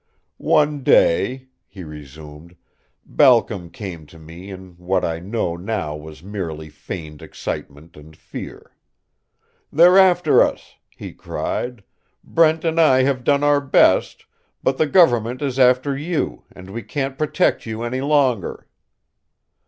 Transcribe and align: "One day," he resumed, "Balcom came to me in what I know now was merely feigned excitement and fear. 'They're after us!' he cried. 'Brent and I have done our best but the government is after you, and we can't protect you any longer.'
"One 0.39 0.81
day," 0.81 1.49
he 1.67 1.83
resumed, 1.83 2.55
"Balcom 3.05 3.69
came 3.69 4.07
to 4.07 4.17
me 4.17 4.49
in 4.49 4.71
what 4.79 5.05
I 5.05 5.19
know 5.19 5.55
now 5.55 5.95
was 5.95 6.23
merely 6.23 6.71
feigned 6.71 7.21
excitement 7.21 7.95
and 7.95 8.15
fear. 8.17 8.75
'They're 9.71 9.99
after 9.99 10.41
us!' 10.41 10.73
he 10.89 11.13
cried. 11.13 11.83
'Brent 12.23 12.65
and 12.65 12.81
I 12.81 13.03
have 13.03 13.23
done 13.23 13.43
our 13.43 13.61
best 13.61 14.25
but 14.63 14.79
the 14.79 14.87
government 14.87 15.43
is 15.43 15.59
after 15.59 15.95
you, 15.95 16.45
and 16.51 16.71
we 16.71 16.81
can't 16.81 17.15
protect 17.15 17.67
you 17.67 17.83
any 17.83 18.01
longer.' 18.01 18.65